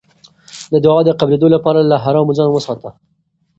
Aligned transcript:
د 0.71 0.73
دعا 0.85 0.99
د 1.05 1.09
قبلېدو 1.19 1.47
لپاره 1.55 1.79
له 1.89 1.95
حرامو 2.03 2.35
ځان 2.37 2.49
وساته. 2.51 2.89